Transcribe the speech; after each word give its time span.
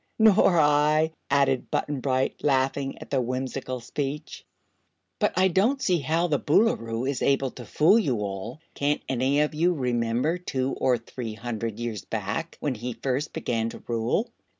"Nor 0.17 0.59
I," 0.59 1.11
added 1.29 1.69
Button 1.69 1.99
Bright, 1.99 2.43
laughing 2.43 2.97
at 2.97 3.11
the 3.11 3.21
whimsical 3.21 3.79
speech. 3.81 4.43
"But 5.19 5.31
I 5.37 5.47
don't 5.47 5.79
see 5.79 5.99
how 5.99 6.25
the 6.25 6.39
Boolooroo 6.39 7.07
is 7.07 7.21
able 7.21 7.51
to 7.51 7.65
fool 7.67 7.99
you 7.99 8.17
all. 8.21 8.61
Can't 8.73 9.03
any 9.07 9.41
of 9.41 9.53
you 9.53 9.75
remember 9.75 10.39
two 10.39 10.71
or 10.73 10.97
three 10.97 11.35
hundred 11.35 11.77
years 11.79 12.03
back, 12.03 12.57
when 12.59 12.73
he 12.73 12.93
first 12.93 13.31
began 13.31 13.69
to 13.69 13.83
rule?" 13.87 14.31